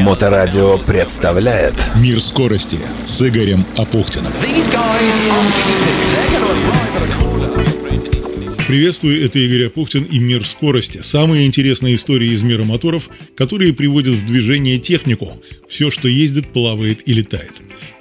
[0.00, 4.32] Моторадио представляет Мир скорости с Игорем Апухтиным.
[8.66, 11.00] Приветствую, это Игорь Апухтин и «Мир скорости».
[11.02, 15.40] Самые интересные истории из мира моторов, которые приводят в движение технику.
[15.68, 17.52] Все, что ездит, плавает и летает.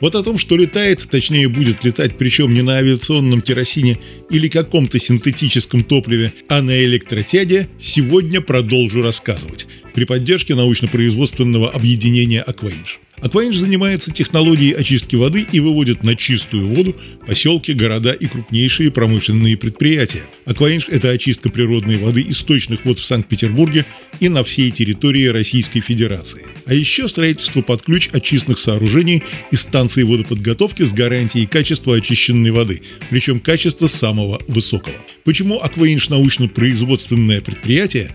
[0.04, 3.98] Вот о том, что летает, точнее будет летать, причем не на авиационном керосине
[4.30, 13.00] или каком-то синтетическом топливе, а на электротяде, сегодня продолжу рассказывать при поддержке научно-производственного объединения «Акваинж».
[13.24, 16.94] Акваинж занимается технологией очистки воды и выводит на чистую воду
[17.26, 20.24] поселки, города и крупнейшие промышленные предприятия.
[20.44, 23.86] Акваинж– это очистка природной воды источных вод в Санкт-Петербурге
[24.20, 26.46] и на всей территории Российской Федерации.
[26.66, 32.82] А еще строительство под ключ очистных сооружений и станций водоподготовки с гарантией качества очищенной воды,
[33.10, 34.96] причем качества самого высокого.
[35.24, 38.12] Почему Акваинж научно-производственное предприятие?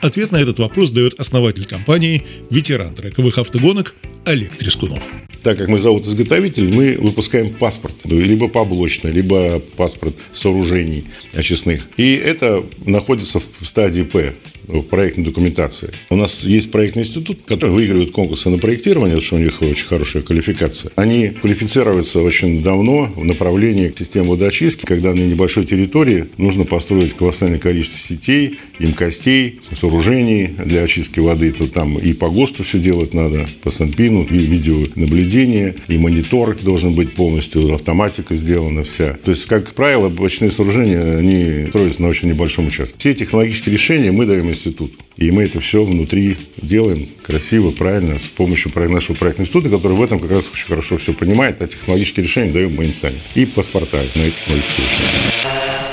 [0.00, 3.94] Ответ на этот вопрос дает основатель компании, ветеран трековых автогонок
[4.24, 5.02] Олег Трескунов.
[5.46, 11.88] Так как мы завод-изготовитель, мы выпускаем паспорт, либо поблочный, либо паспорт сооружений очистных.
[11.96, 14.34] И это находится в стадии П
[14.66, 15.90] в проектной документации.
[16.10, 19.86] У нас есть проектный институт, который выигрывает конкурсы на проектирование, потому что у них очень
[19.86, 20.90] хорошая квалификация.
[20.96, 27.58] Они квалифицируются очень давно в направлении системы водоочистки, когда на небольшой территории нужно построить колоссальное
[27.58, 31.52] количество сетей, емкостей, сооружений для очистки воды.
[31.52, 36.94] То там и по ГОСТу все делать надо, по Санпину, и видеонаблюдение, и монитор должен
[36.94, 39.16] быть полностью, автоматика сделана вся.
[39.24, 42.94] То есть, как правило, бочные сооружения, они строятся на очень небольшом участке.
[42.98, 44.92] Все технологические решения мы даем институт.
[45.16, 50.02] И мы это все внутри делаем красиво, правильно, с помощью нашего проектного института, который в
[50.02, 53.16] этом как раз очень хорошо все понимает, а технологические решения даем мы им сами.
[53.34, 55.85] И паспорта на эти технологические решения.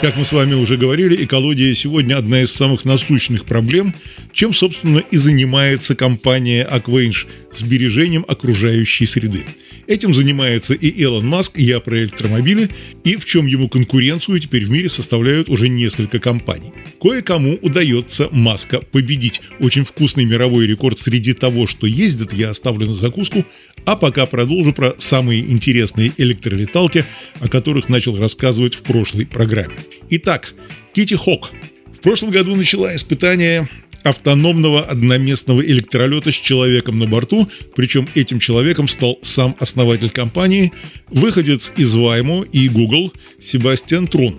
[0.00, 3.92] Как мы с вами уже говорили, экология сегодня одна из самых насущных проблем,
[4.32, 9.42] чем, собственно, и занимается компания Aquange– сбережением окружающей среды.
[9.88, 12.68] Этим занимается и Илон Маск, и я про электромобили,
[13.04, 16.72] и в чем ему конкуренцию теперь в мире составляют уже несколько компаний.
[17.00, 19.40] Кое-кому удается Маска победить.
[19.58, 23.44] Очень вкусный мировой рекорд среди того, что ездит, я оставлю на закуску,
[23.88, 27.06] а пока продолжу про самые интересные электролеталки,
[27.40, 29.72] о которых начал рассказывать в прошлой программе.
[30.10, 30.52] Итак,
[30.92, 31.52] Кити Хок.
[31.96, 33.66] В прошлом году начала испытание
[34.02, 40.70] автономного одноместного электролета с человеком на борту, причем этим человеком стал сам основатель компании,
[41.08, 44.36] выходец из Ваймо и Google Себастьян Трун.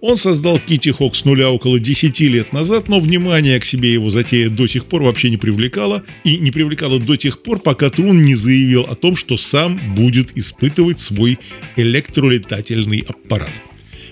[0.00, 4.10] Он создал Kitty Hawk с нуля около 10 лет назад, но внимание к себе его
[4.10, 8.24] затея до сих пор вообще не привлекало, и не привлекало до тех пор, пока Трун
[8.24, 11.38] не заявил о том, что сам будет испытывать свой
[11.76, 13.50] электролетательный аппарат.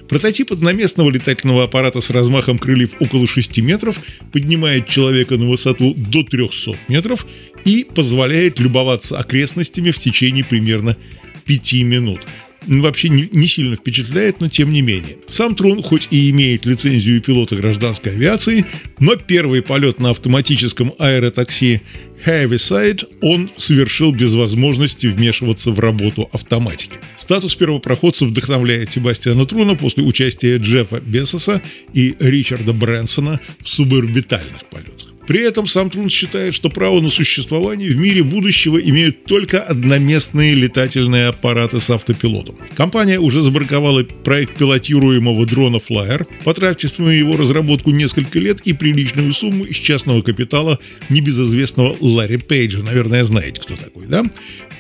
[0.08, 3.96] Прототип одноместного летательного аппарата с размахом крыльев около 6 метров
[4.32, 7.26] поднимает человека на высоту до 300 метров
[7.64, 10.96] и позволяет любоваться окрестностями в течение примерно
[11.44, 12.20] 5 минут
[12.66, 15.16] вообще не, сильно впечатляет, но тем не менее.
[15.28, 18.65] Сам Трон хоть и имеет лицензию пилота гражданской авиации,
[18.99, 21.82] но первый полет на автоматическом аэротакси
[22.25, 26.99] Heaviside он совершил без возможности вмешиваться в работу автоматики.
[27.19, 31.62] Статус первопроходца вдохновляет Себастьяна Труна после участия Джеффа Бесоса
[31.93, 35.16] и Ричарда Брэнсона в суборбитальных полетах.
[35.26, 40.54] При этом сам Трун считает, что право на существование в мире будущего имеют только одноместные
[40.54, 42.56] летательные аппараты с автопилотом.
[42.76, 49.32] Компания уже забраковала проект пилотируемого дрона Flyer, потратив на его разработку несколько лет и приличную
[49.32, 50.78] сумму из частного капитала
[51.09, 52.82] небезызвестного Ларри Пейджа.
[52.82, 54.25] Наверное, знаете, кто такой, да?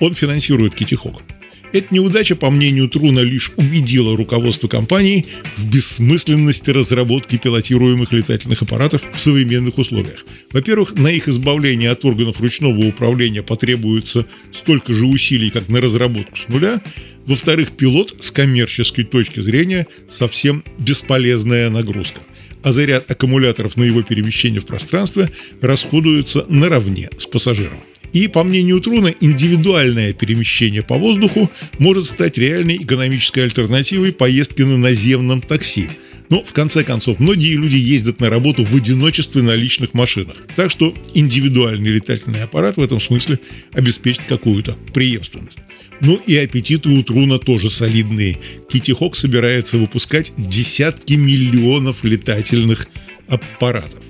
[0.00, 1.22] Он финансирует Китихок.
[1.72, 9.02] Эта неудача, по мнению Труна, лишь убедила руководство компании в бессмысленности разработки пилотируемых летательных аппаратов
[9.14, 10.24] в современных условиях.
[10.52, 16.36] Во-первых, на их избавление от органов ручного управления потребуется столько же усилий, как на разработку
[16.36, 16.80] с нуля.
[17.26, 22.20] Во-вторых, пилот с коммерческой точки зрения совсем бесполезная нагрузка
[22.62, 25.30] а заряд аккумуляторов на его перемещение в пространстве
[25.60, 27.78] расходуется наравне с пассажиром.
[28.12, 34.78] И, по мнению Труна, индивидуальное перемещение по воздуху может стать реальной экономической альтернативой поездки на
[34.78, 35.88] наземном такси.
[36.28, 40.36] Но, в конце концов, многие люди ездят на работу в одиночестве на личных машинах.
[40.56, 43.38] Так что индивидуальный летательный аппарат в этом смысле
[43.72, 45.58] обеспечит какую-то преемственность.
[46.00, 48.38] Ну и аппетиты у Труна тоже солидные.
[48.70, 52.88] Кити Хок собирается выпускать десятки миллионов летательных
[53.28, 54.02] аппаратов.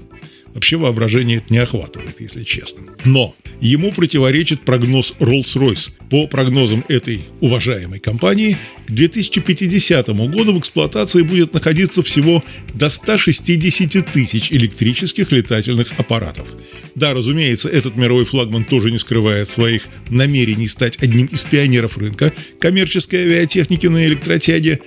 [0.57, 2.85] Вообще воображение это не охватывает, если честно.
[3.05, 8.57] Но ему противоречит прогноз Rolls-Royce, По прогнозам этой уважаемой компании,
[8.87, 12.45] к 2050 году в эксплуатации будет находиться всего
[12.75, 16.47] до 160 тысяч электрических летательных аппаратов.
[16.95, 22.33] Да, разумеется, этот мировой флагман тоже не скрывает своих намерений стать одним из пионеров рынка
[22.61, 24.81] коммерческой авиатехники на электротяге.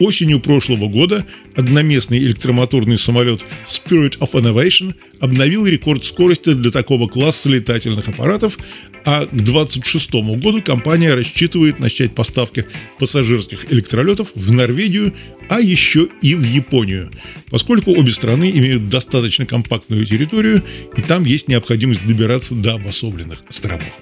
[0.00, 1.24] Осенью прошлого года
[1.54, 8.58] одноместный электромоторный самолет Spirit of Innovation обновил рекорд скорости для такого класса летательных аппаратов,
[9.04, 12.66] а к 2026 году компания рассчитывает начать поставки
[12.98, 15.12] пассажирских электролетов в Норвегию,
[15.48, 17.10] а еще и в Японию,
[17.50, 20.62] поскольку обе страны имеют достаточно компактную территорию,
[20.96, 23.92] и там есть необходимость добираться до обособленных островов.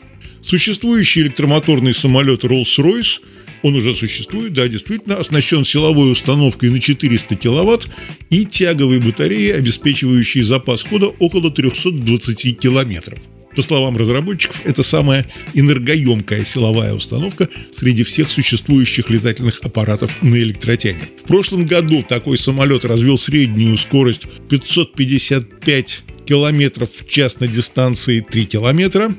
[0.43, 3.21] Существующий электромоторный самолет Rolls-Royce–
[3.63, 7.89] он уже существует, да, действительно, оснащен силовой установкой на 400 киловатт
[8.29, 13.21] и тяговой батареей, обеспечивающей запас хода около 320 километров.
[13.57, 21.01] По словам разработчиков, это самая энергоемкая силовая установка среди всех существующих летательных аппаратов на электротяне.
[21.25, 28.47] В прошлом году такой самолет развил среднюю скорость 555 километров в час на дистанции 3
[28.47, 29.15] километра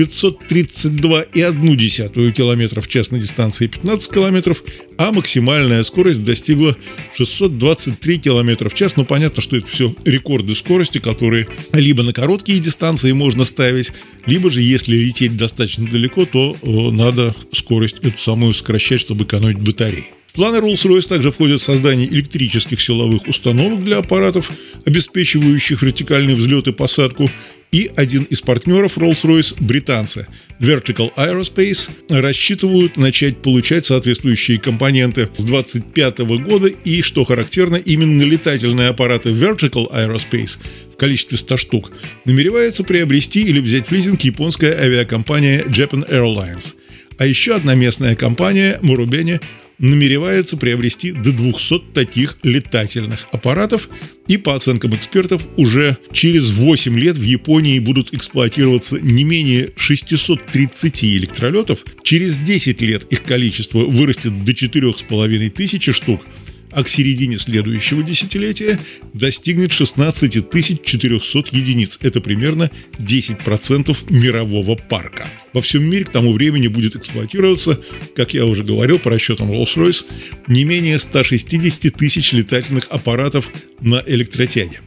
[0.00, 4.56] 532,1 км в час на дистанции 15 км,
[4.96, 6.74] а максимальная скорость достигла
[7.16, 8.96] 623 км в час.
[8.96, 13.92] Ну, понятно, что это все рекорды скорости, которые либо на короткие дистанции можно ставить,
[14.24, 20.06] либо же, если лететь достаточно далеко, то надо скорость эту самую сокращать, чтобы экономить батареи.
[20.28, 24.52] В планы Rolls-Royce также входит создание электрических силовых установок для аппаратов,
[24.86, 27.28] обеспечивающих вертикальный взлет и посадку,
[27.72, 30.26] и один из партнеров Rolls-Royce, британцы,
[30.60, 38.88] Vertical Aerospace, рассчитывают начать получать соответствующие компоненты с 2025 года и, что характерно, именно летательные
[38.88, 40.58] аппараты Vertical Aerospace
[40.92, 41.92] в количестве 100 штук
[42.24, 46.74] намеревается приобрести или взять в лизинг японская авиакомпания Japan Airlines.
[47.18, 49.40] А еще одна местная компания Murubeni
[49.80, 53.88] намеревается приобрести до 200 таких летательных аппаратов,
[54.28, 61.04] и по оценкам экспертов уже через 8 лет в Японии будут эксплуатироваться не менее 630
[61.04, 66.20] электролетов, через 10 лет их количество вырастет до 4500 штук–
[66.72, 68.78] а к середине следующего десятилетия
[69.12, 70.50] достигнет 16
[70.84, 71.98] 400 единиц.
[72.00, 75.28] Это примерно 10% мирового парка.
[75.52, 77.80] Во всем мире к тому времени будет эксплуатироваться,
[78.14, 80.04] как я уже говорил по расчетам Rolls-Royce,
[80.46, 83.48] не менее 160 тысяч летательных аппаратов
[83.80, 84.80] на электротяге.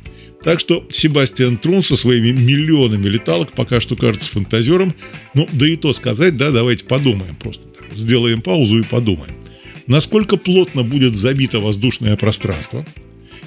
[0.43, 4.93] Так что Себастьян Трун со своими миллионами леталок пока что кажется фантазером.
[5.33, 7.63] Ну, да и то сказать, да, давайте подумаем просто.
[7.95, 9.42] Сделаем паузу и подумаем
[9.87, 12.85] насколько плотно будет забито воздушное пространство,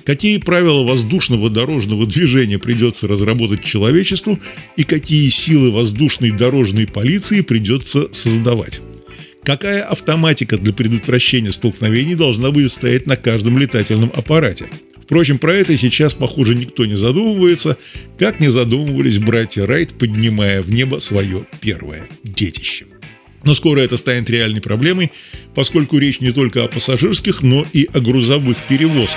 [0.05, 4.39] какие правила воздушного дорожного движения придется разработать человечеству
[4.77, 8.81] и какие силы воздушной дорожной полиции придется создавать.
[9.43, 14.67] Какая автоматика для предотвращения столкновений должна будет стоять на каждом летательном аппарате?
[15.07, 17.79] Впрочем, про это сейчас, похоже, никто не задумывается,
[18.19, 22.87] как не задумывались братья Райт, поднимая в небо свое первое детище.
[23.47, 25.13] Но скоро это станет реальной проблемой,
[25.55, 29.17] поскольку речь не только о пассажирских, но и о грузовых перевозках.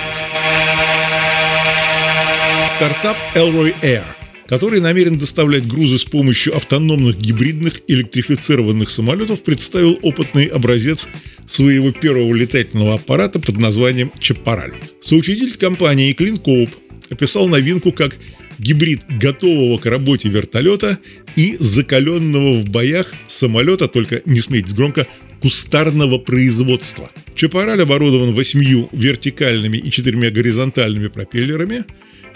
[2.76, 4.04] Стартап Elroy Air,
[4.48, 11.08] который намерен доставлять грузы с помощью автономных гибридных электрифицированных самолетов, представил опытный образец
[11.50, 14.74] своего первого летательного аппарата под названием «Чапараль».
[15.02, 16.70] Соучредитель компании Клин Коуп
[17.10, 18.16] описал новинку как
[18.60, 21.00] гибрид готового к работе вертолета
[21.36, 25.08] и закаленного в боях самолета, только не смейтесь громко,
[25.42, 27.10] кустарного производства.
[27.36, 31.86] Чапараль оборудован восьмью вертикальными и четырьмя горизонтальными пропеллерами.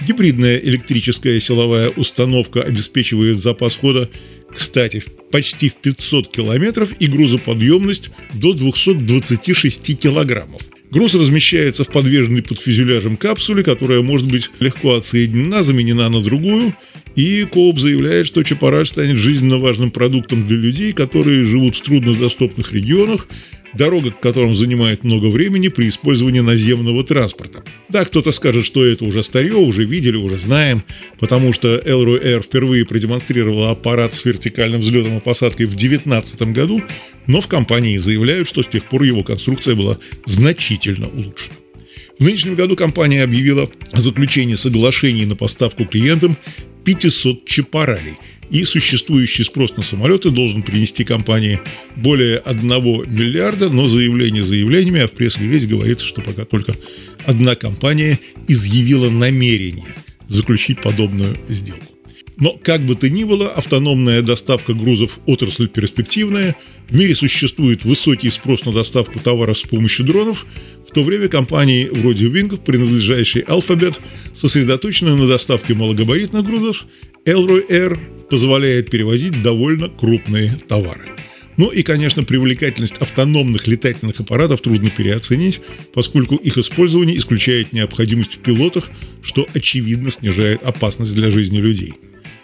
[0.07, 4.09] Гибридная электрическая силовая установка обеспечивает запас хода,
[4.55, 10.61] кстати, почти в 500 километров и грузоподъемность до 226 килограммов.
[10.93, 16.75] Груз размещается в подвешенной под фюзеляжем капсуле, которая может быть легко отсоединена, заменена на другую.
[17.15, 22.71] И Коуп заявляет, что Чапараль станет жизненно важным продуктом для людей, которые живут в труднодоступных
[22.73, 23.27] регионах
[23.73, 27.63] дорога к которым занимает много времени при использовании наземного транспорта.
[27.89, 30.83] Да, кто-то скажет, что это уже старье, уже видели, уже знаем,
[31.19, 36.81] потому что Elroy Air впервые продемонстрировала аппарат с вертикальным взлетом и посадкой в 2019 году,
[37.27, 41.55] но в компании заявляют, что с тех пор его конструкция была значительно улучшена.
[42.19, 46.37] В нынешнем году компания объявила о заключении соглашений на поставку клиентам
[46.83, 48.13] 500 чапаралей–
[48.53, 51.59] и существующий спрос на самолеты должен принести компании
[51.95, 56.75] более 1 миллиарда, но заявление заявлениями, а в пресс-релизе говорится, что пока только
[57.25, 59.87] одна компания изъявила намерение
[60.27, 61.92] заключить подобную сделку.
[62.37, 66.55] Но как бы то ни было, автономная доставка грузов– отрасль перспективная.
[66.89, 70.45] В мире существует высокий спрос на доставку товаров с помощью дронов,
[70.87, 73.97] в то время компании вроде Wing, принадлежащие Alphabet,
[74.35, 76.85] сосредоточены на доставке малогабаритных грузов,
[77.25, 77.97] Elroy Air
[78.29, 81.03] позволяет перевозить довольно крупные товары.
[81.57, 85.61] Ну и, конечно, привлекательность автономных летательных аппаратов трудно переоценить,
[85.93, 88.89] поскольку их использование исключает необходимость в пилотах,
[89.21, 91.93] что очевидно снижает опасность для жизни людей.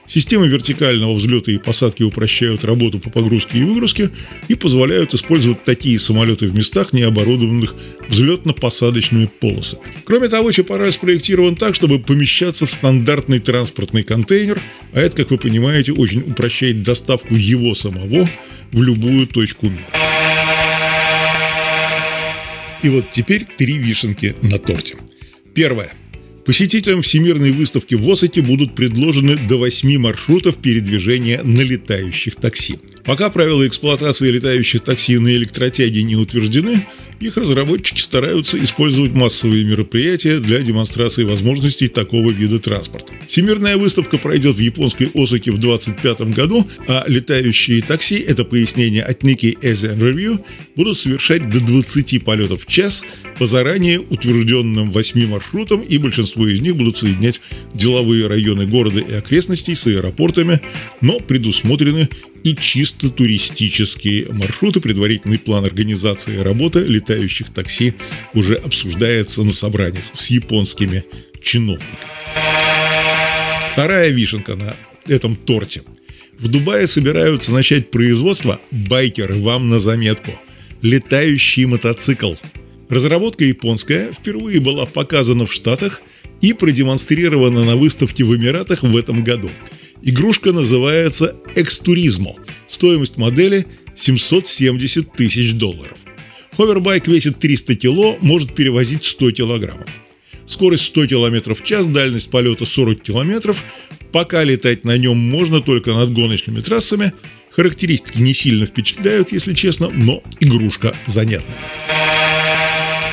[0.10, 4.10] Системы вертикального взлета и посадки упрощают работу по погрузке и выгрузке
[4.48, 7.76] и позволяют использовать такие самолеты в местах, не оборудованных
[8.10, 9.84] взлетно-посадочными полосами.
[10.06, 14.60] Кроме того, Чапара спроектирован так, чтобы помещаться в стандартный транспортный контейнер,
[14.94, 18.28] а это, как вы понимаете, очень упрощает доставку его самого
[18.72, 19.78] в любую точку мира.
[22.82, 24.96] И вот теперь три вишенки на торте.
[25.54, 25.94] Первое.
[26.50, 32.80] Посетителям Всемирной выставки в Осете будут предложены до 8 маршрутов передвижения на летающих такси.
[33.06, 36.88] Пока правила эксплуатации летающих такси на электротяге не утверждены,
[37.20, 43.14] их разработчики стараются использовать массовые мероприятия для демонстрации возможностей такого вида транспорта.
[43.28, 49.24] Всемирная выставка пройдет в японской Осаке в 2025 году, а летающие такси, это пояснение от
[49.24, 50.40] Nikkei Asian Review,
[50.76, 53.04] будут совершать до 20 полетов в час
[53.38, 57.42] по заранее утвержденным 8 маршрутам, и большинство из них будут соединять
[57.74, 60.62] деловые районы города и окрестностей с аэропортами,
[61.02, 62.10] но предусмотрены
[62.44, 64.82] и чисто туристические маршруты.
[64.82, 67.94] Предварительный план организации работы летающих такси
[68.34, 71.04] уже обсуждается на собраниях с японскими
[71.42, 71.88] чиновниками.
[73.74, 74.76] Вторая вишенка на
[75.08, 75.84] этом торте.
[76.38, 80.32] В Дубае собираются начать производство байкеры вам на заметку.
[80.82, 82.34] Летающий мотоцикл.
[82.90, 86.02] Разработка японская впервые была показана в Штатах
[86.42, 89.50] и продемонстрирована на выставке в Эмиратах в этом году–
[90.02, 92.36] Игрушка называется «Экстуризмо».
[92.70, 95.98] Стоимость модели 770 тысяч долларов.
[96.56, 99.90] Ховербайк весит 300 кило, может перевозить 100 килограммов.
[100.46, 103.62] Скорость 100 км в час, дальность полета 40 километров.
[104.12, 107.14] Пока летать на нем можно только над гоночными трассами.
[107.52, 111.56] Характеристики не сильно впечатляют, если честно, но игрушка занятная.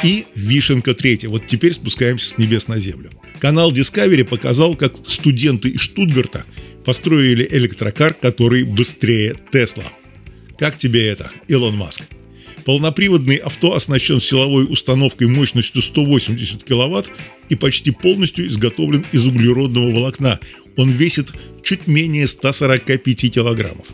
[0.03, 1.29] И вишенка третья.
[1.29, 3.11] Вот теперь спускаемся с небес на землю.
[3.41, 6.45] Канал Discovery показал, как студенты из Штутгарта
[6.87, 9.85] построили электрокар, который быстрее Тесла.
[10.57, 12.03] Как тебе это, Илон Маск?
[12.65, 17.11] Полноприводный авто оснащен силовой установкой мощностью 180 кВт
[17.49, 20.39] и почти полностью изготовлен из углеродного волокна.
[20.77, 23.87] Он весит чуть менее 145 килограммов.